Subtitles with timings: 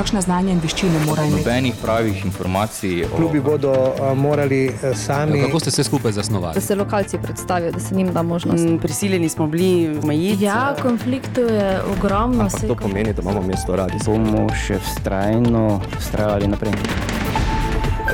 [0.00, 1.44] kakšne znanje in veščine mora imeti?
[1.44, 3.04] Nobenih pravih informacij.
[3.04, 3.16] O...
[3.16, 5.38] Klubi bodo uh, morali uh, sami.
[5.38, 6.56] Ja, kako ste se skupaj zasnovali?
[6.56, 8.64] Da se lokalci predstavijo, da se njim da možnost.
[8.64, 10.44] Mm, prisiljeni smo bili omejiti.
[10.44, 12.48] Ja, konfliktov je ogromno.
[12.66, 14.00] To pomeni, da imamo mesto radi.
[14.06, 16.72] Bomo še vztrajno vztrajali naprej.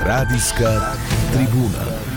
[0.07, 0.75] Radijska
[1.33, 2.16] tribuna.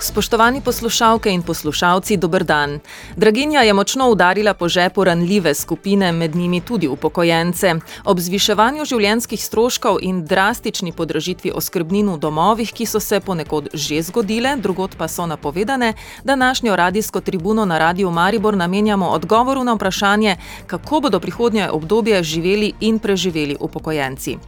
[0.00, 2.78] Spoštovani poslušalke in poslušalci, dober dan.
[3.16, 7.74] Draginja je močno udarila po žepu ranljive skupine, med njimi tudi upokojence.
[8.04, 14.00] Ob zviševanju življenjskih stroškov in drastični podražitvi oskrbnin v domovih, ki so se ponekod že
[14.02, 15.92] zgodile, drugot pa so napovedane,
[16.24, 22.72] današnjo radijsko tribuno na Radiu Maribor namenjamo odgovoru na vprašanje, kako bodo prihodnje obdobje živeli
[22.80, 24.38] in preživeli upokojenci.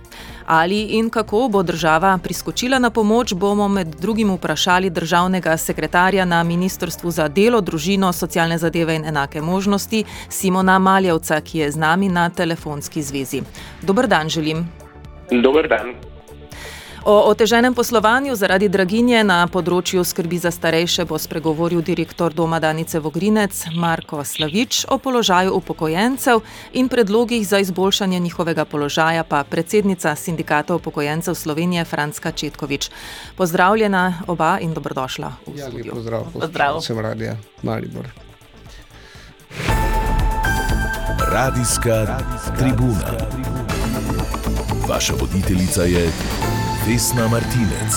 [0.46, 6.42] Ali in kako bo država priskočila na pomoč, bomo med drugim vprašali državnega sekretarja na
[6.42, 12.08] Ministrstvu za delo, družino, socialne zadeve in enake možnosti Simona Maljevca, ki je z nami
[12.08, 13.42] na telefonski zvezi.
[13.82, 14.68] Dobr dan želim.
[15.30, 16.11] Dobr dan.
[17.04, 23.00] O oteženem poslovanju zaradi draginje na področju skrbi za starejše bo spregovoril direktor Doma Danice
[23.02, 26.44] Vogrinec Marko Slavič, o položaju upokojencev
[26.78, 32.90] in predlogih za izboljšanje njihovega položaja pa predsednica sindikata upokojencev Slovenije Franska Četkovič.
[33.34, 35.98] Pozdravljena oba in dobrodošla v ja, studiu.
[35.98, 36.80] Pozdrav, pozdrav.
[36.86, 38.06] Sem radija Maribor.
[41.34, 42.18] Radijska
[42.58, 43.10] tribuna.
[44.86, 46.06] Vaša voditeljica je
[46.82, 47.94] Vesna Martinec.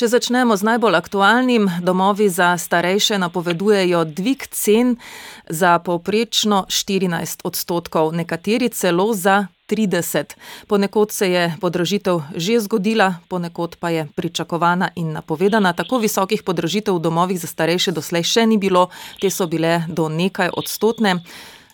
[0.00, 4.94] Če začnemo z najbolj aktualnim, domovi za starejše napovedujejo dvig cen
[5.52, 10.32] za povprečno 14 odstotkov, nekateri celo za 30.
[10.64, 15.76] Ponekod se je podražitev že zgodila, ponekod pa je pričakovana in napovedana.
[15.76, 18.88] Tako visokih podražitev v domovih za starejše doslej še ni bilo,
[19.20, 21.20] te so bile do nekaj odstotne.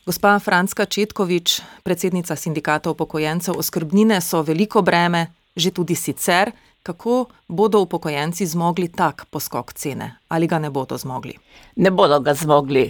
[0.03, 6.51] Gospa Franska Četkovič, predsednica sindikata upokojencev, oskrbnine so veliko breme, že tudi sicer,
[6.83, 11.35] kako bodo upokojenci zmogli tak poskok cene ali ga ne bodo zmogli?
[11.77, 12.87] Ne bodo ga zmogli.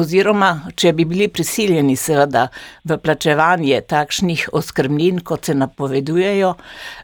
[0.00, 2.46] Oziroma, če bi bili prisiljeni, seveda,
[2.88, 6.54] v plačevanje takšnih oskrbnin, kot se napovedujejo,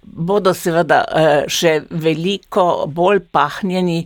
[0.03, 3.99] bodo seveda eh, še veliko bolj pahnjeni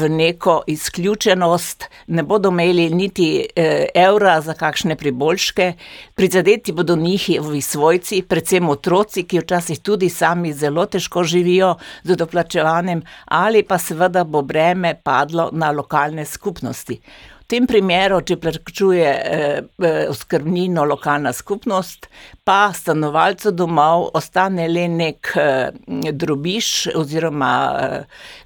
[0.00, 5.72] v neko izključenost, ne bodo imeli niti eh, evra za kakšne priboljške,
[6.16, 11.67] prizadeti bodo njihovi svojci, predvsem otroci, ki včasih tudi sami zelo težko živijo
[12.04, 17.00] z doplačevanjem, ali pa seveda bo breme padlo na lokalne skupnosti
[17.48, 22.08] tem primeru, če plačuje eh, eh, oskrbnino lokalna skupnost,
[22.44, 27.52] pa stanovalcu domov ostane le nek eh, drobiš, oziroma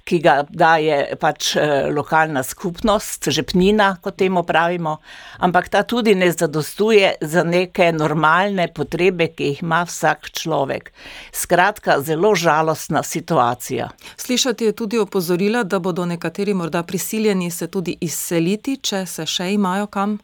[0.07, 1.53] ki ga daje pač
[1.95, 4.97] lokalna skupnost, žepnina, kot temu pravimo,
[5.43, 10.91] ampak ta tudi ne zadostuje za neke normalne potrebe, ki jih ima vsak človek.
[11.31, 13.89] Skratka, zelo žalostna situacija.
[14.19, 19.51] Slišati je tudi opozorila, da bodo nekateri morda prisiljeni se tudi izseliti, če se še
[19.53, 20.17] imajo kam.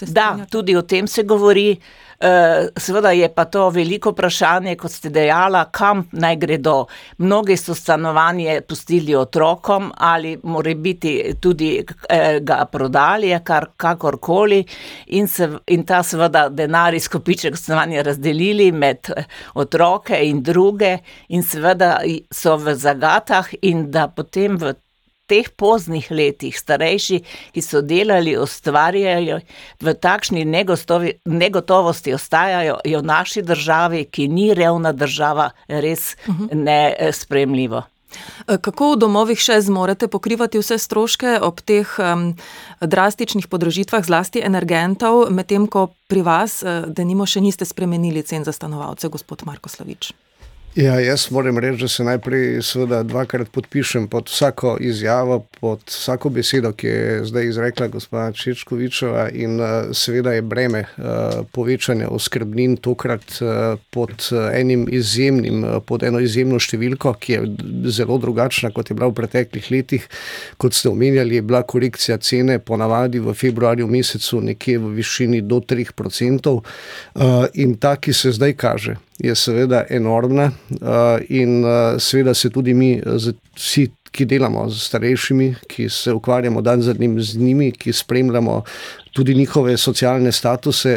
[0.00, 1.74] Da, tudi o tem se govori.
[2.20, 6.74] Eh, seveda je pa to veliko vprašanje, kot ste dejala, kam naj gredo.
[7.18, 11.70] Mnogi so stanovanje pustili otrokom ali more biti tudi
[12.08, 14.60] eh, ga prodali, kar, kakorkoli,
[15.06, 20.98] in, se, in ta seveda denar iz kopiček stanovanja razdelili med eh, otroke in druge,
[21.28, 24.74] in seveda so v zagatah, in da potem v
[25.30, 27.20] teh poznih letih starejši,
[27.54, 29.40] ki so delali, ustvarjajo
[29.80, 36.66] v takšni negostovi, negotovosti, ostajajo v naši državi, ki ni revna država, res mhm.
[36.66, 37.86] nespremljivo.
[38.48, 42.32] E, kako v domovih še zmorete pokrivati vse stroške ob teh um,
[42.82, 48.46] drastičnih podražitvah, zlasti energentov, medtem ko pri vas, uh, da nimo še niste spremenili cen
[48.46, 50.10] za stanovalce, gospod Marko Slavič?
[50.74, 56.30] Ja, jaz moram reči, da se najprej seveda dvakrat podpišem pod vsako izjavo, pod vsako
[56.30, 62.76] besedo, ki je zdaj izrekla gospod Čečkovičeva in uh, seveda je breme uh, povečanja oskrbnin
[62.76, 67.42] tokrat uh, pod enim izjemnim, uh, pod eno izjemno številko, ki je
[67.90, 70.06] zelo drugačna, kot je bila v preteklih letih.
[70.56, 75.58] Kot ste omenjali, je bila korekcija cene ponavadi v februarju mesecu nekje v višini do
[75.58, 80.69] 3% uh, in ta, ki se zdaj kaže je seveda enormna uh,
[81.28, 86.60] in uh, seveda se tudi mi, uh, vsi, ki delamo z starejšimi, ki se ukvarjamo
[86.62, 88.62] dan za dnem z njimi, ki spremljamo
[89.12, 90.94] tudi njihove socialne statuse,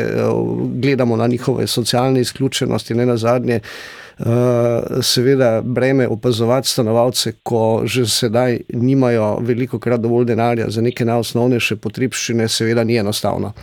[0.82, 3.60] gledamo na njihove socialne izključenosti, ne na zadnje.
[4.20, 4.26] Uh,
[5.02, 11.76] seveda, breme opazovati stanovalce, ko že sedaj nimajo veliko krat dovolj denarja za neke najosnovnejše
[11.76, 13.54] potrebščine, seveda ni enostavno.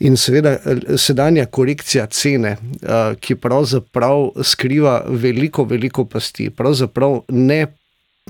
[0.00, 0.56] In seveda,
[0.96, 7.66] sedanja korekcija cene, uh, ki pravzaprav skriva veliko, veliko pasti, pravzaprav ne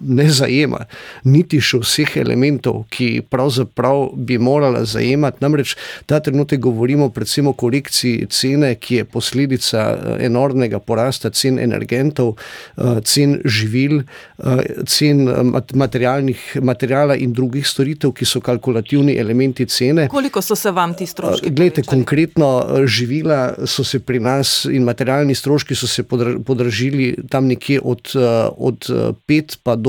[0.01, 0.87] ne zajema
[1.29, 5.43] niti še vseh elementov, ki pravzaprav bi morala zajemati.
[5.45, 5.75] Namreč
[6.09, 12.39] ta trenutek govorimo predvsem o korekciji cene, ki je posledica eh, enormnega porasta cen energentov,
[12.79, 14.01] eh, cen živil,
[14.41, 15.29] eh, cen
[15.77, 20.09] materijala in drugih storitev, ki so kalkulativni elementi cene.
[20.09, 21.53] Koliko so se vam ti stroški?
[21.53, 22.49] Glejte, konkretno
[22.89, 28.17] živila so se pri nas in materialni stroški so se podražili tam nekje od,
[28.57, 28.89] od
[29.29, 29.82] 5 pa do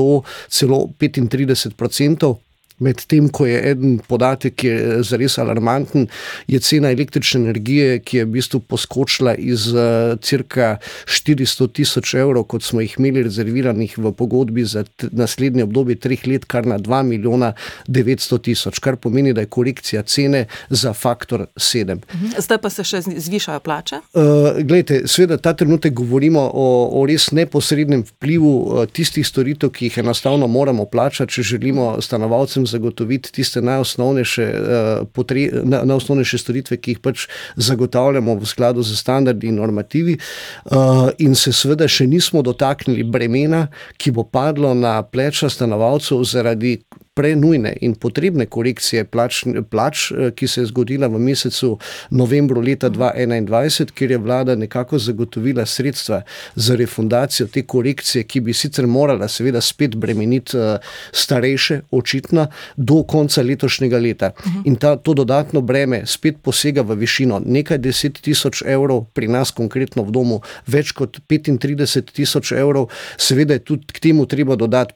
[0.48, 2.43] celo 35 odstotkov.
[2.78, 6.08] Medtem ko je en podatek, ki je zares alarmanten,
[6.50, 12.48] je cena električne energije, ki je v bistvu poskočila iz uh, cirka 400 tisoč evrov,
[12.50, 14.82] kot smo jih imeli rezerviranih v pogodbi za
[15.12, 17.52] naslednje obdobje treh let, kar na 2 milijona
[17.86, 21.94] 900 tisoč, kar pomeni, da je korekcija cene za faktor 7.
[21.94, 22.34] Mhm.
[22.42, 24.02] Zdaj pa se še zvišajo plače?
[24.18, 26.66] Uh, glejte, seveda ta trenutek govorimo o,
[26.98, 33.32] o res neposrednem vplivu tistih storitev, ki jih enostavno moramo plačati, če želimo stanovalcem zagotoviti
[33.32, 37.26] tiste najosnovnejše, uh, potre, na, najosnovnejše storitve, ki jih pač
[37.56, 40.18] zagotavljamo v skladu z standardi in normativi.
[40.64, 43.66] Uh, in se seveda še nismo dotaknili bremena,
[43.96, 46.78] ki bo padlo na pleča stanovalcev zaradi
[47.14, 51.78] prenujne in potrebne korekcije plač, plač, eh, ki se je zgodila v mesecu
[52.10, 56.22] novembru leta 2021, kjer je vlada nekako zagotovila sredstva
[56.54, 60.78] za refundacijo te korekcije, ki bi sicer morala seveda spet bremeniti eh,
[61.12, 62.46] starejše, očitno,
[62.76, 64.30] do konca letošnjega leta.
[64.64, 67.40] In ta, to dodatno breme spet posega v višino.
[67.46, 73.54] Nekaj deset tisoč evrov, pri nas konkretno v domu več kot 35 tisoč evrov, seveda
[73.54, 74.94] je tudi k temu treba dodati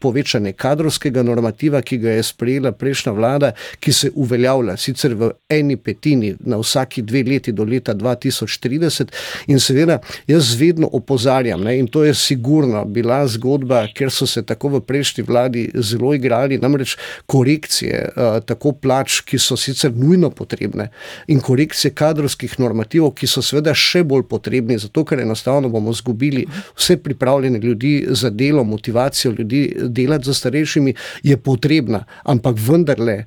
[0.00, 5.76] povečanje kadrovskega normativa, ki ga je sprejela prejšnja vlada, ki se uveljavlja sicer v eni
[5.76, 9.12] petini na vsaki dve leti do leta 2030.
[9.52, 14.42] In seveda jaz vedno opozarjam, ne, in to je sigurno bila zgodba, ker so se
[14.46, 16.96] tako v prejšnji vladi zelo igrali, namreč
[17.26, 20.88] korekcije uh, tako plač, ki so sicer nujno potrebne,
[21.26, 26.46] in korekcije kadrovskih normativov, ki so seveda še bolj potrebni, zato ker enostavno bomo izgubili
[26.76, 33.24] vse pripravljene ljudi za delo, motivacijo ljudi delati za starejšimi, je potrebna, ampak vendarle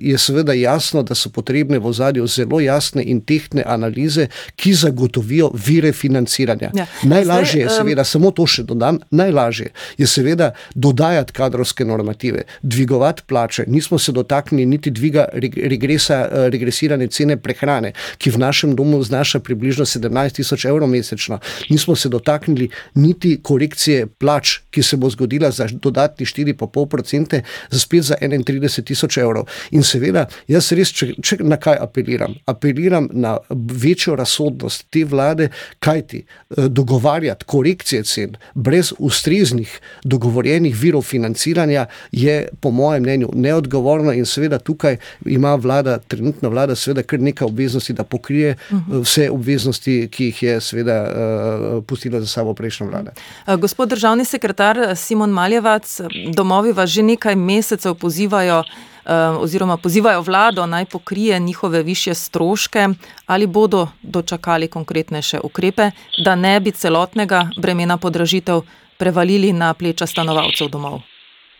[0.00, 4.26] je seveda jasno, da so potrebne v ozadju zelo jasne in tehtne analize,
[4.56, 6.70] ki zagotovijo vire financiranja.
[6.74, 6.86] Ja.
[7.02, 8.10] Najlažje je seveda, um...
[8.10, 13.64] samo to še dodam, najlažje je seveda dodajati kadrovske normative, dvigovati plače.
[13.68, 19.84] Nismo se dotaknili niti dviga regresa, regresirane cene prehrane, ki v našem domu znaša približno
[19.84, 21.40] 17 tisoč evrov mesečno.
[21.70, 26.86] Nismo se dotaknili niti korekcije plač, ki se bo zgodila za dodatni 4,5
[27.30, 29.46] procente, spet za 31 tisoč evrov.
[29.70, 32.34] In seveda, jaz res, če, če na kaj apeliram?
[32.46, 41.02] Apeliram na večjo razsodnost te vlade, kajti eh, dogovarjati korekcije cen brez ustreznih dogovorjenih virov
[41.02, 44.96] financiranja je, po mojem mnenju, neodgovorno in seveda tukaj
[45.26, 49.00] ima vlada, trenutna vlada, seveda kar nekaj obveznosti, da pokrije mhm.
[49.02, 53.12] vse obveznosti, ki jih je seveda uh, pustila za sabo prejšnja vlada.
[53.60, 56.00] Gospod državni sekretar Simon Maljevac,
[56.34, 62.88] domovi vas že nekaj mesecev pozivajo, eh, oziroma pozivajo vlado naj pokrije njihove više stroške,
[63.26, 65.90] ali bodo dočakali konkretnejše ukrepe,
[66.24, 68.60] da ne bi celotnega bremena podražitev
[68.98, 71.00] prevalili na pleča stanovalcev domov.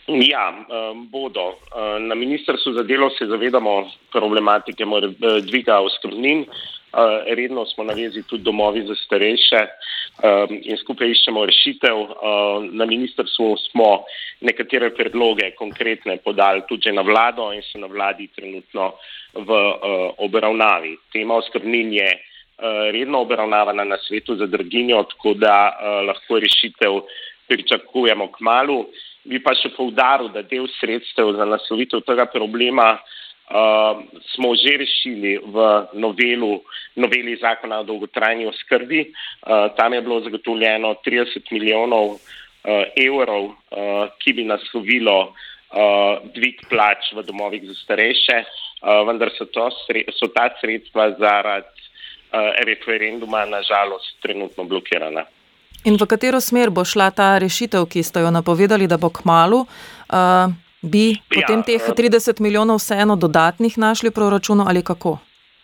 [0.08, 1.48] Ja, eh, bodo.
[1.50, 4.84] Eh, na ministrstvu za delo se zavedamo problematike
[5.42, 6.44] dviga oskrbnin.
[7.36, 9.66] Redno smo na vezi tudi domovi za starejše
[10.50, 12.00] in skupaj iščemo rešitev.
[12.72, 14.04] Na ministrstvu smo
[14.40, 18.94] nekatere predloge konkretne podali tudi na vlado in so na vladi trenutno
[19.34, 19.60] v
[20.18, 20.96] obravnavi.
[21.12, 22.10] Tema oskrbnin je
[22.92, 27.00] redno obravnavana na svetu za draginjo, tako da lahko rešitev
[27.48, 28.84] pričakujemo k malu.
[29.24, 32.94] Bi pa še povdaril, da del sredstev za naslovitev tega problema
[33.50, 34.02] uh,
[34.34, 35.56] smo že rešili v
[35.94, 36.62] novelu,
[36.96, 39.10] noveli zakona o dolgotrajni oskrbi.
[39.10, 42.20] Uh, tam je bilo zagotovljeno 30 milijonov uh,
[42.96, 49.44] evrov, uh, ki bi naslovilo uh, dvig plač v domovih za starejše, uh, vendar so,
[49.50, 49.68] to,
[50.14, 55.26] so ta sredstva zaradi uh, referenduma nažalost trenutno blokirana.
[55.84, 59.24] In v katero smer bo šla ta rešitev, ki ste jo napovedali, da bo k
[59.24, 59.64] malu?
[60.12, 65.18] Uh, bi potem teh 30 milijonov vseeno dodatnih našli v proračunu ali kako?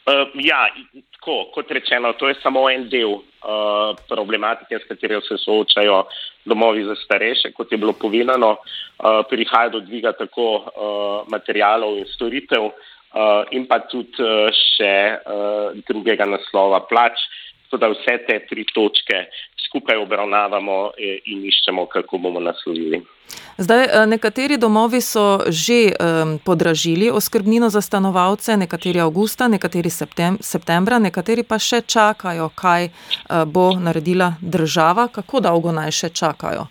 [0.07, 0.69] Uh, ja,
[1.13, 6.05] tako kot rečeno, to je samo en del uh, problematike, s katero se soočajo
[6.45, 7.53] domovi za starejše.
[7.53, 13.67] Kot je bilo povedano, uh, prihaja do dviga tako uh, materijalov in storitev, uh, in
[13.67, 17.19] pa tudi uh, še uh, drugega naslova plač.
[17.67, 19.27] Tako da vse te tri točke
[19.67, 20.79] skupaj obravnavamo
[21.25, 23.03] in iščemo, kako bomo naslovili.
[23.59, 30.39] Zdaj, eh, nekateri domovi so že um, podražili oskrbnino za stanovalce, nekateri avgusta, nekateri septem,
[30.41, 35.09] septembra, nekateri pa še čakajo, kaj uh, bo naredila država.
[35.09, 36.69] Kako dolgo naj še čakajo?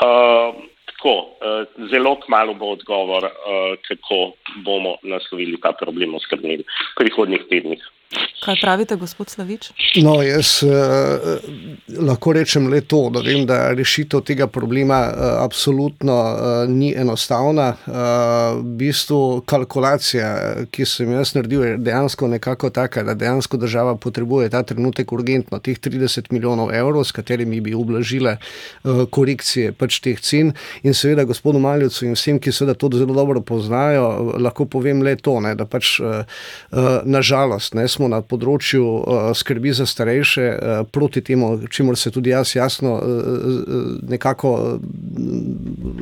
[0.00, 0.56] Uh,
[0.88, 4.32] tako, uh, zelo kmalo bo odgovor, uh, kako
[4.64, 7.84] bomo naslovili ta problem oskrbnin v prihodnjih tednih.
[8.40, 9.68] Kaj pravite, gospod Slavič?
[10.02, 10.70] No, jaz eh,
[12.00, 17.68] lahko rečem le to, da vem, da rešitev tega problema eh, absolutno eh, ni enostavna.
[17.70, 17.92] Eh,
[18.56, 20.30] v bistvu kalkulacija,
[20.72, 25.60] ki sem jaz naredil, je dejansko nekako taka, da dejansko država potrebuje ta trenutek urgentno
[25.60, 30.54] teh 30 milijonov evrov, s katerimi bi ublažile eh, korekcije pač teh cen.
[30.82, 35.14] In seveda gospodu Maljcu in vsem, ki seveda to zelo dobro poznajo, lahko povem le
[35.20, 36.24] to, ne, da pač eh,
[36.72, 42.10] eh, nažalost ne smo na področju uh, skrbi za starejše, uh, proti temu, čemu se
[42.10, 43.02] tudi jaz jasno uh,
[44.08, 44.78] nekako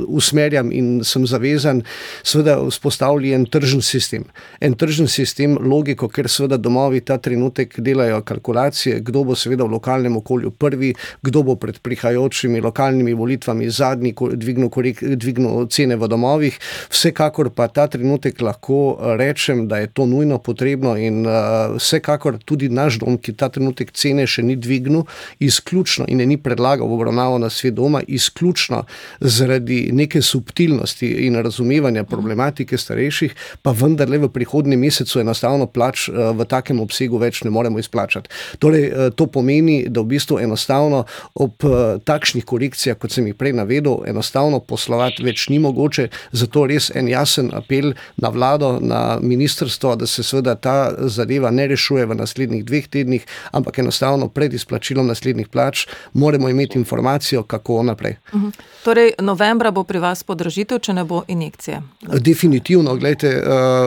[0.08, 1.82] usmerjam in sem zavezan,
[2.22, 4.24] seveda vzpostavili en tržen sistem.
[4.60, 9.76] En tržen sistem, logiko, ker seveda domovi ta trenutek delajo kalkulacije, kdo bo seveda v
[9.76, 14.70] lokalnem okolju prvi, kdo bo pred prihajajočimi lokalnimi volitvami zadnji dvignil,
[15.16, 16.58] dvignil cene v domovih.
[16.90, 22.68] Vsekakor pa ta trenutek lahko rečem, da je to nujno potrebno in uh, vsekakor tudi
[22.68, 25.04] naš dom, ki ta trenutek cene še ni dvignil,
[25.40, 28.84] izključno in je ni predlagal v obravnavo na svet doma, izključno
[29.20, 36.14] zaradi neke subtilnosti in razumevanja problematike starejših, pa vendarle v prihodnjem mesecu enostavno plač eh,
[36.34, 38.30] v takem obsegu več ne moremo izplačati.
[38.62, 43.36] Torej, eh, to pomeni, da v bistvu enostavno ob eh, takšnih korekcijah, kot sem jih
[43.38, 49.18] prej navedel, enostavno poslovati več ni mogoče, zato res en jasen apel na vlado, na
[49.22, 50.78] ministrstvo, da se seveda ta
[51.08, 56.78] zadeva ne rešuje v naslednjih dveh tednih, ampak enostavno pred izplačilom naslednjih plač moramo imeti
[56.78, 58.16] informacijo, kako naprej.
[58.32, 58.52] -huh.
[58.84, 61.80] Torej, novembra bo pri vas podražitev, če ne bo injekcije?
[62.21, 63.42] Definitivno, gledajte, eh,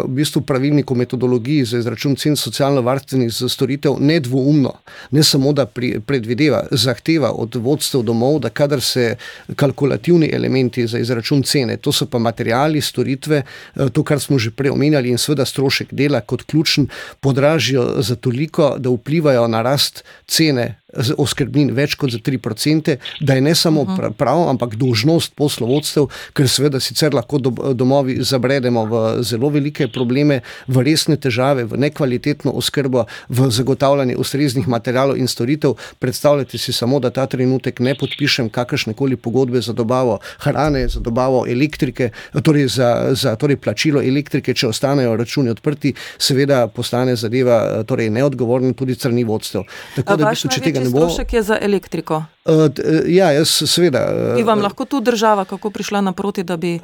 [0.05, 4.73] v bistvu pravilnik o metodologiji za izračun cen socialno-varstvenih storitev nedvoumno,
[5.11, 9.15] ne samo da predvideva, zahteva od vodstev domov, da kadar se
[9.55, 14.51] kalkulativni elementi za izračun cene, to so pa materijali, storitve, eh, to, kar smo že
[14.51, 16.87] prej omenjali in seveda strošek dela kot ključen,
[17.19, 20.80] podražijo za toliko, da vplivajo na rast cene
[21.17, 23.85] oskrbnin več kot za 3%, da je ne samo
[24.17, 30.83] prav, ampak dožnost poslovodstev, ker seveda sicer lahko domovi zabredemo v zelo velike probleme, v
[30.85, 35.77] resne težave, v nekvalitetno oskrbo, v zagotavljanje ustreznih materijalov in storitev.
[35.99, 40.99] Predstavljate si samo, da ta trenutek ne podpišem kakršne koli pogodbe za dobavo hrane, za
[40.99, 42.11] dobavo elektrike,
[42.43, 48.73] torej za, za torej plačilo elektrike, če ostanejo računi odprti, seveda postane zadeva torej neodgovorna
[48.77, 49.65] tudi strani vodstev.
[49.95, 50.99] Tako da v bistvu, če tega ne bo.
[50.99, 52.23] Strošek je za elektriko.
[52.45, 52.67] Uh,
[53.07, 54.33] ja, jaz seveda.
[54.35, 56.79] Bi vam lahko tu država kako prišla naproti, da bi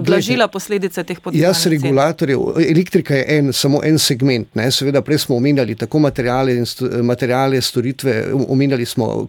[0.00, 1.44] blažila posledice teh podjetij?
[1.44, 4.54] Jaz, regulatorjev, elektrika je en, samo en segment.
[4.54, 4.70] Ne?
[4.70, 6.54] Seveda, prej smo omenjali tako materijale
[7.02, 9.26] materijale, storitve, omenjali smo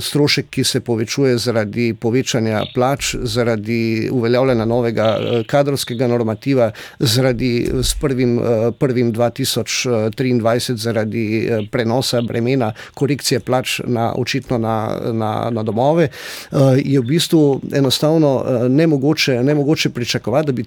[0.00, 8.40] strošek, ki se povečuje zaradi povečanja plač, zaradi uveljavljanja novega kadrovskega normativa, zaradi s prvim,
[8.78, 17.00] prvim 2023 zaradi prenosa bremena, korekcije plač na očitno na na, na domove, eh, je
[17.00, 20.64] v bistvu enostavno eh, nemogoče, nemogoče pričakovati, da bi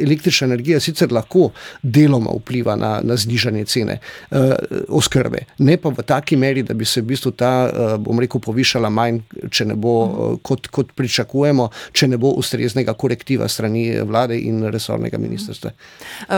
[0.00, 1.50] električna energija sicer lahko
[1.82, 3.98] deloma vpliva na, na znižanje cene
[4.30, 4.52] eh,
[4.88, 7.54] oskrbe, ne pa v taki meri, da bi se v bistvu ta,
[7.98, 9.94] bom rekel, povišala manj, če ne bo,
[10.42, 15.70] kot, kot pričakujemo, če ne bo ustreznega korektiva strani vlade in resornega ministrstva.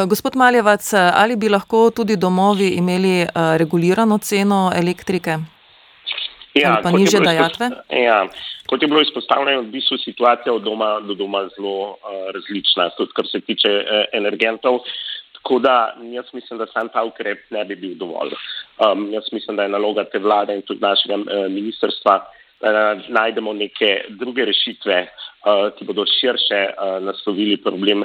[0.06, 5.38] Gospod Maljevac, ali bi lahko tudi domovi imeli regulirano ceno elektrike?
[6.56, 7.68] Ja, pa niže dajatve?
[7.92, 8.24] Ja,
[8.66, 11.96] kot je bilo izpostavljeno, v bistvu situacija od doma do doma zelo uh,
[12.34, 14.80] različna, tudi kar se tiče uh, energentov.
[15.36, 18.32] Tako da jaz mislim, da sam ta ukrep ne bi bil dovolj.
[18.82, 22.18] Um, jaz mislim, da je naloga te vlade in tudi našega uh, ministrstva,
[22.60, 25.06] da najdemo neke druge rešitve,
[25.78, 26.60] ki bodo širše
[27.04, 28.04] naslovili problem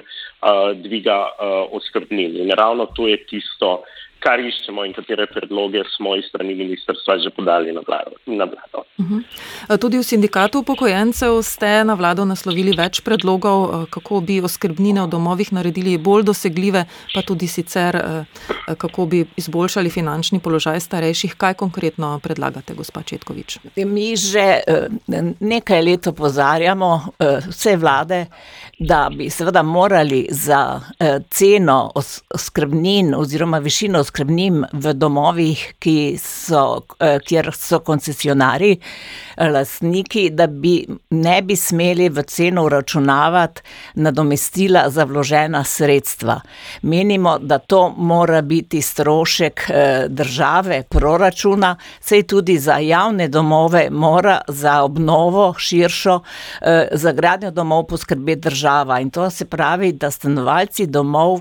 [0.75, 1.15] dviga
[1.71, 2.35] oskrbnin.
[2.37, 3.83] In ravno to je tisto,
[4.21, 8.17] kar iščemo in katere predloge smo iz strani ministrstva že podali na vlado.
[8.25, 8.85] Na vlado.
[9.01, 9.77] Uh -huh.
[9.81, 15.53] Tudi v sindikatu upokojencev ste na vlado naslovili več predlogov, kako bi oskrbnine v domovih
[15.53, 18.01] naredili bolj dosegljive, pa tudi sicer
[18.77, 21.35] kako bi izboljšali finančni položaj starejših.
[21.37, 23.59] Kaj konkretno predlagate, gospa Četkovič?
[23.75, 24.61] Mi že
[25.39, 27.01] nekaj let opozarjamo
[27.49, 28.25] vse vlade,
[28.79, 30.81] da bi seveda morali za
[31.29, 31.91] ceno
[32.33, 35.73] oskrbnin oziroma višino oskrbnin oskrbnin v domovih,
[36.19, 38.77] so, eh, kjer so koncesionari,
[39.37, 43.61] eh, lastniki, da bi ne bi smeli v ceno uračunavati
[43.95, 46.41] nadomestila za vložena sredstva.
[46.81, 54.41] Menimo, da to mora biti strošek eh, države, proračuna, sej tudi za javne domove mora
[54.47, 56.19] za obnovo širšo,
[56.91, 58.99] za gradnjo domov poskrbeti država.
[58.99, 61.39] In to se pravi, da stanovalci domov,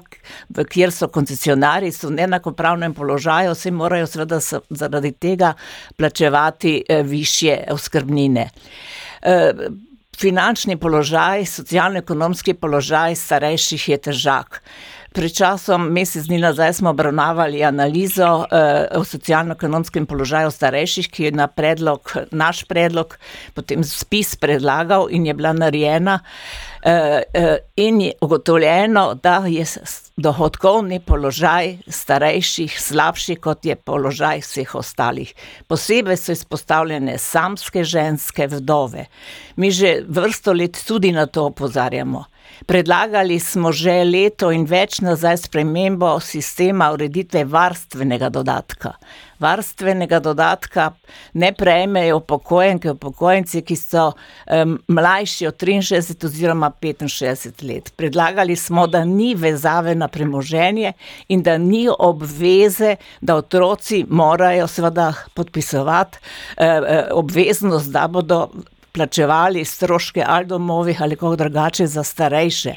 [0.69, 4.41] kjer so koncesionari, so neenakopravni pravnem položaju, se morajo seveda
[4.71, 5.55] zaradi tega
[5.97, 8.49] plačevati eh, više oskrbnine.
[9.23, 9.53] Eh,
[10.21, 14.61] finančni položaj, socialno-ekonomski položaj starejših je težak.
[15.17, 21.33] Pred časom, mesec dni nazaj, smo obravnavali analizo eh, o socialno-ekonomskem položaju starejših, ki je
[21.33, 23.17] na predlog, naš predlog,
[23.57, 26.21] potem spis predlagal in je bila narejena.
[26.21, 26.70] Eh,
[27.77, 29.65] in je ugotovljeno, da je
[30.17, 35.35] dohodkovni položaj starejših slabši, kot je položaj vseh ostalih.
[35.69, 39.07] Posebej so izpostavljene samske ženske vdove.
[39.57, 42.25] Mi že vrsto let tudi na to opozarjamo.
[42.67, 48.93] Predlagali smo že leto in več nazaj spremembo sistema ureditve varstvenega dodatka.
[49.41, 50.91] Varstvenega dodatka
[51.33, 57.93] ne prejmejo upokojenke, upokojenci, ki so um, mlajši od 63 oziroma 65 let.
[57.97, 60.93] Predlagali smo, da ni vezave na premoženje
[61.29, 66.19] in da ni obveze, da otroci morajo seveda podpisovati
[66.59, 66.65] uh,
[67.11, 68.49] obveznost, da bodo
[68.93, 72.75] plačevali stroške ali domovih ali kako drugače za starejše.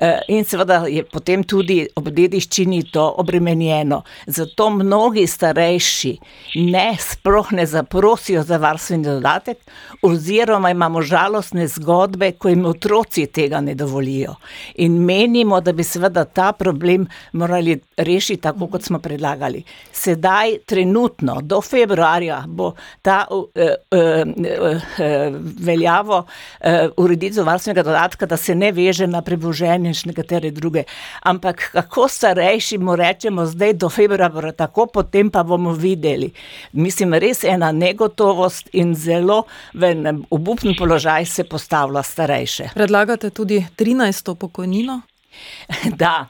[0.00, 4.02] Eh, in seveda je potem tudi ob dediščini to obremenjeno.
[4.26, 6.16] Zato mnogi starejši
[6.54, 9.58] ne sploh ne zaprosijo za varstveni dodatek,
[10.02, 14.34] oziroma imamo žalostne zgodbe, ko jim otroci tega ne dovolijo.
[14.74, 19.62] In menimo, da bi seveda ta problem morali rešiti tako, kot smo predlagali.
[19.92, 28.26] Sedaj, trenutno, do februarja, bo ta uh, uh, uh, uh, veljavo uh, ureditev varstvenega dodatka,
[28.26, 30.84] da se ne veže na premoženje in nekatere druge.
[31.22, 36.32] Ampak kako starejši mu rečemo, zdaj do februarja, tako potem pa bomo videli.
[36.72, 39.92] Mislim, res ena negotovost in zelo v
[40.30, 42.70] obupnem položaju se postavlja starejše.
[42.74, 44.34] Predlagate tudi 13.
[44.34, 45.00] pokojnino?
[46.02, 46.26] Da.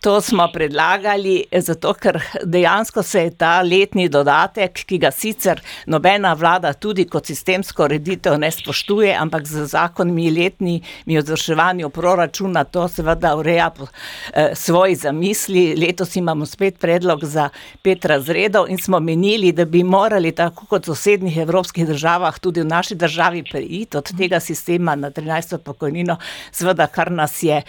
[0.00, 5.58] To smo predlagali, zato ker dejansko se je ta letni dodatek, ki ga sicer
[5.90, 12.86] nobena vlada tudi kot sistemsko reditev ne spoštuje, ampak z zakonmi letnimi odvrševanju proračuna to
[12.88, 15.74] seveda ureja po eh, svoji zamisli.
[15.76, 17.48] Letos imamo spet predlog za
[17.82, 22.62] pet razredov in smo menili, da bi morali tako kot v sosednjih evropskih državah tudi
[22.62, 25.58] v naši državi preiti od tega sistema na 13.
[25.58, 26.16] pokojnino,
[26.52, 27.62] seveda kar nas je.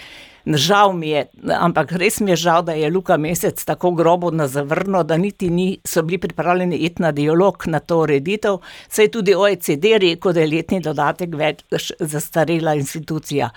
[0.49, 4.47] Žal mi je, ampak res mi je žal, da je Luka Mesec tako grobo na
[4.47, 8.57] zavrno, da niti niso bili pripravljeni iti na dialog na to ureditev.
[8.89, 13.49] Saj tudi OECD rekel, da je letni dodatek več zastarela institucija.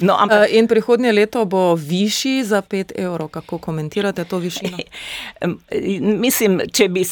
[0.00, 0.50] No, ampak...
[0.52, 3.28] In prihodnje leto bo višji za 5 evrov.
[3.28, 4.78] Kako komentirate to višino?
[6.26, 7.04] Mislim, če bi,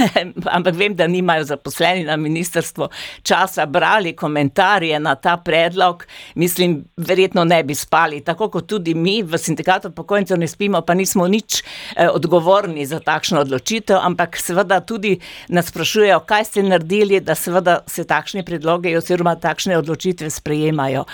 [0.56, 2.88] ampak vem, da nimajo zaposleni na ministrstvu
[3.22, 8.20] časa brali komentarje na ta predlog, mislim, verjetno ne bi spali.
[8.20, 13.00] Tako kot tudi mi v sindikatu pokojnicev ne spimo, pa nismo nič eh, odgovorni za
[13.00, 15.16] takšno odločitev, ampak seveda tudi
[15.48, 21.04] nas sprašujejo, kaj ste naredili, da seveda se takšne predloge oziroma takšne odločitve sprejemajo.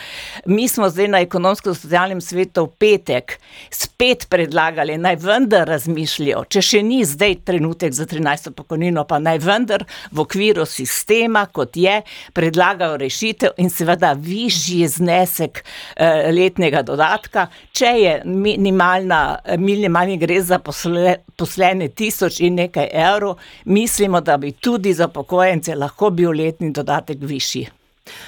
[0.46, 3.38] Mi smo zdaj na ekonomsko-socialnem svetu v petek
[3.70, 8.52] spet predlagali, naj vendar razmišljajo, če še ni zdaj trenutek za 13.
[8.56, 12.00] pokojnino, pa naj vendar v okviru sistema, kot je,
[12.36, 20.40] predlagajo rešitev in seveda višji znesek eh, letnega dodatka skratka, če je minimalna, minimalni gre
[20.42, 26.30] za posle, poslene tisoč in nekaj evrov, mislimo, da bi tudi za pokojence lahko bil
[26.32, 27.68] letni dodatek višji.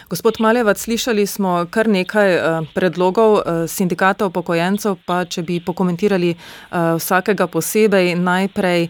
[0.08, 2.30] Gospod Maljevac, slišali smo kar nekaj
[2.74, 6.34] predlogov sindikata upokojencev, pa če bi pokomentirali
[6.70, 8.88] vsakega posebej, najprej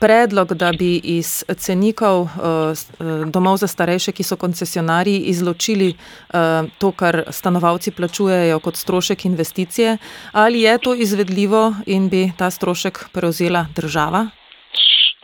[0.00, 2.28] predlog, da bi iz cenikov
[3.32, 5.94] domov za starejše, ki so koncesionarji, izločili
[6.78, 9.96] to, kar stanovalci plačujejo kot strošek investicije.
[10.32, 14.28] Ali je to izvedljivo in bi ta strošek prevzela država?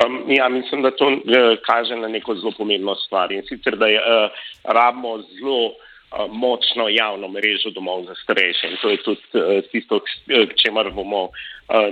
[0.02, 1.20] Um, ja, mislim, da to uh,
[1.66, 4.30] kaže na neko zelo pomembno stvar in sicer, da je, uh,
[4.64, 10.00] rabimo zelo uh, močno javno mrežo domov za starejše in to je tudi uh, tisto,
[10.26, 11.30] k čemer bomo uh,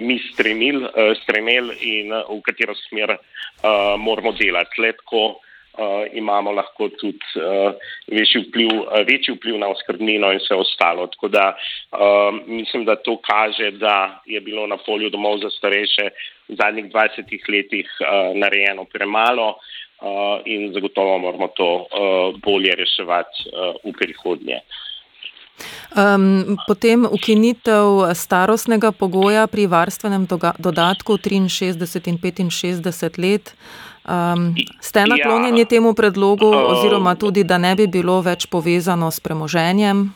[0.01, 4.81] mi stremili uh, stremel in uh, v katero smer uh, moramo delati.
[4.81, 5.39] Letko,
[5.79, 7.75] uh, imamo lahko tudi uh,
[8.07, 11.07] večji, vpliv, uh, večji vpliv na oskrbnino in vse ostalo.
[11.07, 16.09] Tako da uh, mislim, da to kaže, da je bilo na polju domov za starejše
[16.49, 19.57] v zadnjih 20 letih uh, narejeno premalo.
[20.03, 24.59] Uh, in zagotovo moramo to uh, bolje reševati uh, v prihodnje.
[25.93, 30.25] Um, potem ukinitev starostnega pogoja pri varstvenem
[30.59, 33.55] dodatku 63 in 65 let.
[34.03, 39.23] Um, ste naklonjeni ja, temu predlogu, oziroma tudi, da ne bi bilo več povezano s
[39.23, 40.09] premoženjem?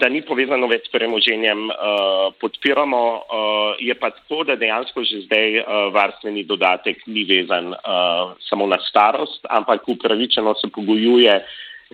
[0.00, 3.02] Da ni povezano več s premoženjem, uh, podpiramo.
[3.14, 7.74] Uh, je pa tako, da dejansko že zdaj uh, varstveni dodatek ni vezan
[8.48, 11.38] samo na starost, ampak upravičeno se pogojuje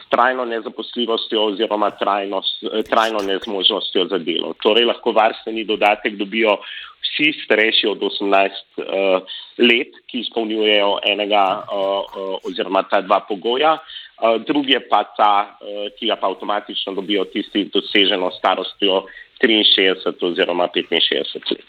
[0.00, 4.54] s trajno nezaposljivostjo oziroma trajnost, trajno nezmožnostjo za delo.
[4.62, 6.56] Torej lahko varstveni dodatek dobijo
[7.04, 9.22] vsi starejši od 18 uh,
[9.58, 13.78] let, ki izpolnjujejo enega uh, uh, oziroma ta dva pogoja.
[13.78, 19.04] Uh, drugi je pa ta, uh, ki ga pa avtomatično dobijo tisti doseženo starostjo
[19.42, 21.64] 63 oziroma 65 let.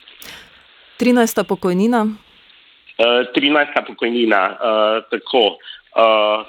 [1.00, 1.44] 13.
[1.48, 2.06] pokojnina?
[2.98, 3.88] Uh, 13.
[3.88, 5.58] pokojnina, uh, tako.
[5.96, 6.46] Uh,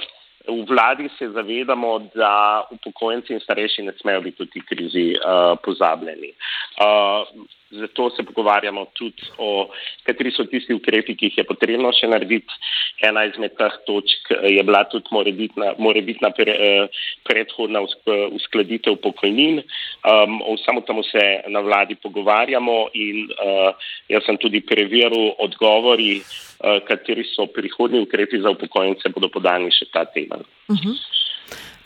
[0.48, 5.58] v vladi se zavedamo, da upokojenci in starejši ne smejo biti v tej krizi uh,
[5.62, 6.32] pozabljeni.
[6.78, 7.26] Uh,
[7.70, 9.68] Zato se pogovarjamo tudi o,
[10.06, 12.54] kateri so tisti ukrepi, ki jih je potrebno še narediti.
[13.02, 19.58] Ena izmed teh točk eh, je bila tudi morebitna, morebitna pre, eh, predhodna uskladitev pokojnin.
[20.06, 23.74] Um, o samo temu se na vladi pogovarjamo in uh,
[24.08, 29.90] jaz sem tudi preveril odgovori, uh, kateri so prihodni ukrepi za upokojence, bodo podani še
[29.90, 30.46] ta teden.
[30.70, 30.96] Uh -huh.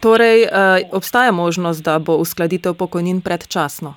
[0.00, 3.96] Torej, uh, obstaja možnost, da bo uskladitev pokojnin predčasno?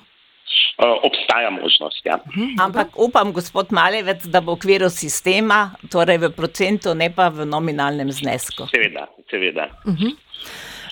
[0.74, 2.06] Eh, obstaja možnost.
[2.06, 2.18] Ja.
[2.26, 2.60] Mhm.
[2.60, 7.46] Ampak upam, gospod Malevec, da bo v okviru sistema, torej v procentu, ne pa v
[7.46, 8.66] nominalnem znesku.
[8.74, 9.70] Seveda, seveda.
[9.86, 10.12] Uh -huh.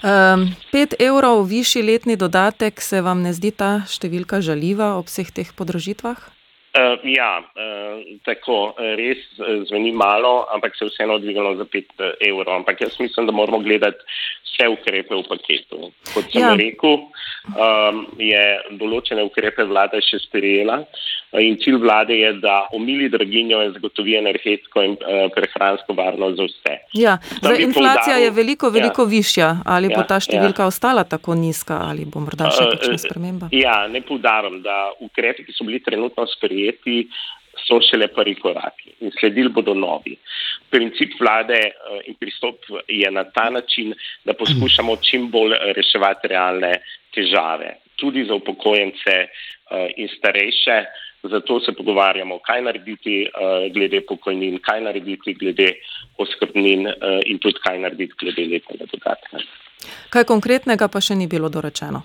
[0.07, 5.31] um, pet evrov višji letni dodatek, se vam ne zdi ta številka žaljiva ob vseh
[5.31, 6.18] teh podražitvah?
[6.79, 9.18] Uh, ja, uh, tako res
[9.68, 11.85] zveni malo, ampak se je vseeno dvignilo za 5
[12.20, 12.55] evrov.
[12.55, 13.98] Ampak jaz mislim, da moramo gledati
[14.46, 15.92] vse ukrepe v paketu.
[16.14, 16.55] Kot sem ja.
[16.55, 16.96] rekel,
[17.50, 18.44] um, je
[18.81, 20.83] določene ukrepe vlada še sprejela
[21.40, 26.44] in cilj vlade je, da omili draginjo in zagotovi energetsko in uh, prehransko varnost za
[26.48, 26.74] vse.
[26.92, 27.16] Ja.
[27.38, 29.09] Zdaj, inflacija povdaril, je veliko, veliko ja.
[29.09, 29.48] višja.
[29.64, 30.68] Ali ja, bo ta številka ja.
[30.68, 33.48] ostala tako nizka ali bo morda še uh, kakšna sprememba?
[33.57, 37.07] Ja, ne poudarim, da ukrepe, ki so bili trenutno sprejeti,
[37.67, 40.17] so šele prvi koraki in sledili bodo novi.
[40.71, 42.57] Princip vlade eh, in pristop
[42.88, 46.73] je na ta način, da poskušamo čim bolj reševati realne
[47.15, 50.85] težave, tudi za upokojence eh, in starejše.
[51.23, 55.69] Zato se pogovarjamo, kaj narediti eh, glede pokojnin, kaj narediti glede
[56.19, 56.88] oskrbnin
[57.27, 59.38] in tudi kaj narediti glede letnega dodatka.
[60.11, 62.03] Kaj konkretnega pa še ni bilo dorečeno?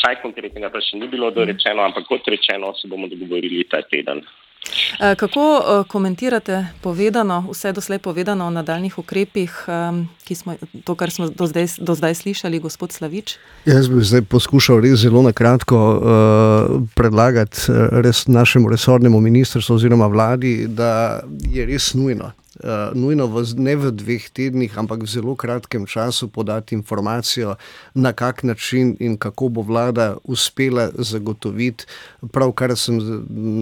[0.00, 4.20] Kaj konkretnega pa še ni bilo dorečeno, ampak kot rečeno, se bomo dogovorili ta teden.
[5.00, 9.66] Eh, kako eh, komentirate povedano, vse doslej povedano o nadaljnih ukrepih,
[10.34, 13.38] smo to, kar smo do zdaj, do zdaj slišali, gospod Slavič?
[13.64, 16.02] Jaz bi zdaj poskušal res zelo na kratko uh,
[16.94, 21.20] predlagati res našemu resornemu ministrstvu oziroma vladi, da
[21.50, 22.30] je res nujno,
[22.64, 27.56] uh, nujno v, ne v dveh tednih, ampak v zelo kratkem času podati informacijo,
[27.94, 31.84] na kak način in kako bo vlada uspela zagotoviti,
[32.32, 33.00] pravkar sem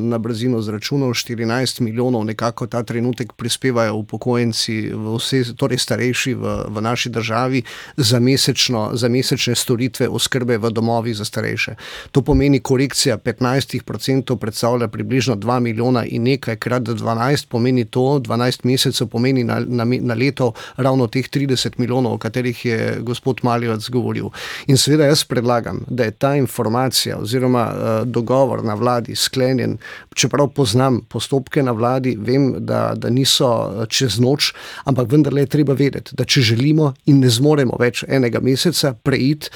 [0.09, 6.81] na brzino zračunal, 14 milijonov, nekako ta trenutek prispevajo upokojenci, vse, torej starejši v, v
[6.81, 7.63] naši državi,
[7.97, 11.75] za, mesečno, za mesečne storitve oskrbe v domovih za starejše.
[12.13, 18.65] To pomeni korekcija 15%, predstavlja približno 2 milijona in nekaj krat 12, pomeni to 12
[18.65, 23.41] mesecev mesecev pomeni na, na, na leto ravno teh 30 milijonov, o katerih je gospod
[23.43, 24.31] Maljovac govoril.
[24.67, 29.79] In seveda jaz predlagam, da je ta informacija oziroma uh, dogovor na vladi sklenjen,
[30.15, 34.53] čeprav poznam postopke na vladi, vem, da, da niso čez noč,
[34.85, 39.51] ampak vendarle je treba vedeti, da če želimo in ne zmoremo več enega meseca preiti,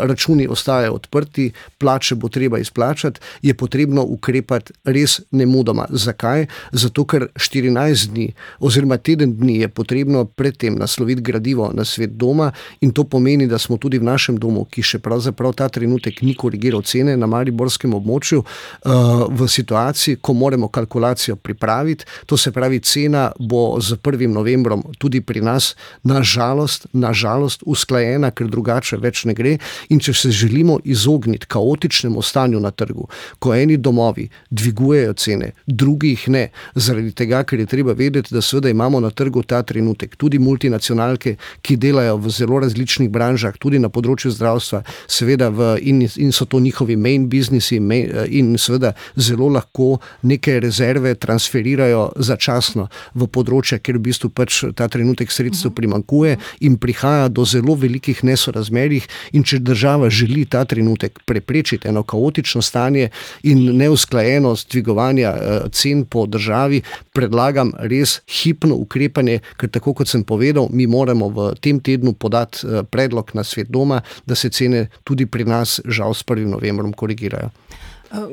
[0.00, 5.86] računi ostajajo odprti, plače bo treba izplačati, je potrebno ukrepati res nemudoma.
[5.90, 6.46] Zakaj?
[6.72, 12.52] Zato, ker 14 dni oziroma teden dni je potrebno predtem nasloviti gradivo na svet doma
[12.80, 16.34] in to pomeni, da smo tudi v našem domu, ki še pravzaprav ta trenutek ni
[16.34, 22.80] korigiral cene na mariborskem območju, uh, v situaciji, ko moramo kalkulacijo pripraviti, to se pravi,
[22.80, 24.28] cena bo z 1.
[24.28, 29.53] novembrom tudi pri nas, nažalost, nažalost, usklajena, ker drugače več ne gre.
[29.88, 36.14] In če se želimo izogniti kaotičnemu stanju na trgu, ko eni domovi dvigujejo cene, drugi
[36.14, 40.16] jih ne, zaradi tega, ker je treba vedeti, da seveda imamo na trgu ta trenutek
[40.16, 46.02] tudi multinacionalke, ki delajo v zelo različnih branžah, tudi na področju zdravstva, seveda v, in,
[46.16, 52.88] in so to njihovi main biznisi main, in seveda zelo lahko neke rezerve transferirajo začasno
[53.14, 56.36] v področje, kjer v bistvu pač ta trenutek sredstev primankuje
[56.66, 59.04] in prihaja do zelo velikih nesorazmerij.
[59.32, 63.08] In če država želi ta trenutek preprečiti eno kaotično stanje
[63.42, 70.24] in neusklajenost dvigovanja uh, cen po državi, predlagam res hipno ukrepanje, ker tako kot sem
[70.24, 74.88] povedal, mi moramo v tem tednu podati uh, predlog na svet doma, da se cene
[75.04, 76.46] tudi pri nas, žal, s 1.
[76.56, 77.50] novembrom korigirajo.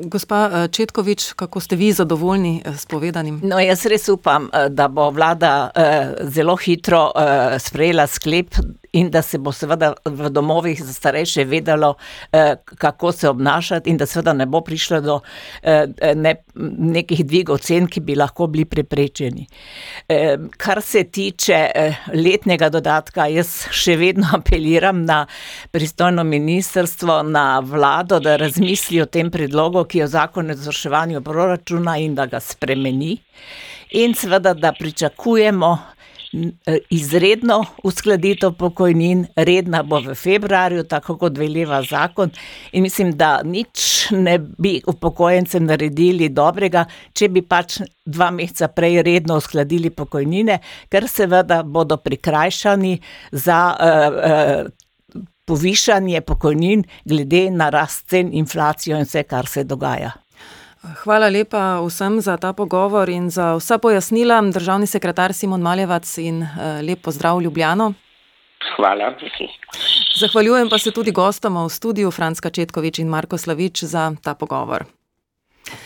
[0.06, 3.40] Gospa Četkovič, kako ste vi zadovoljni s povedanim?
[3.42, 5.70] No, jaz res upam, da bo vlada
[6.30, 7.08] zelo hitro
[7.58, 8.54] sprejela sklep,
[8.92, 11.94] in da se bo seveda v domovih za starejše vedelo,
[12.32, 15.20] eh, kako se obnašati, in da seveda ne bo prišlo do
[15.62, 16.34] eh, ne,
[16.78, 19.46] nekih dvigov cen, ki bi lahko bili preprečeni.
[20.08, 21.70] Eh, kar se tiče
[22.14, 25.26] letnega dodatka, jaz še vedno apeliram na
[25.70, 31.22] pristojno ministrstvo, na vlado, da razmisli o tem predlogu, ki je v zakonu o izvrševanju
[31.22, 33.16] proračuna in da ga spremeni.
[33.90, 35.78] In seveda, da pričakujemo,
[36.90, 42.30] izredno uskladitev pokojnin, redna bo v februarju, tako kot veleva zakon.
[42.72, 49.02] In mislim, da nič ne bi upokojencem naredili dobrega, če bi pač dva meseca prej
[49.06, 52.96] redno uskladili pokojnine, ker seveda bodo prikrajšani
[53.32, 53.60] za.
[53.80, 54.78] Uh, uh,
[55.42, 60.12] Povišanje pokojnin, glede na rast cen, inflacijo in vse, kar se dogaja.
[60.82, 64.42] Hvala lepa vsem za ta pogovor in za vsa pojasnila.
[64.42, 67.92] Državni sekretar Simon Maljevac in eh, lep pozdrav Ljubljano.
[68.76, 69.14] Hvala.
[70.20, 74.84] Zahvaljujem pa se tudi gostoma v studiu, Franska Četkovič in Marko Slavič, za ta pogovor.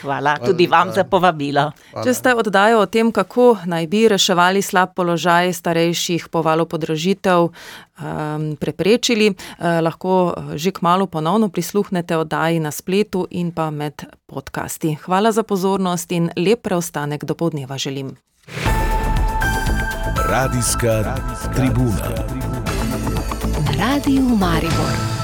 [0.03, 1.71] Hvala tudi vam za povabilo.
[2.05, 7.49] Če ste oddajo o tem, kako naj bi reševali slab položaj starejših po valu podražitev
[7.49, 13.71] um, preprečili, uh, lahko eh, že k malu ponovno prisluhnete oddaji na spletu in pa
[13.71, 14.97] med podcasti.
[15.05, 18.17] Hvala za pozornost in lep preostanek do povdneva želim.
[20.29, 21.17] Radijska
[21.55, 22.11] tribuna.
[23.65, 25.16] Na radiju Maribor.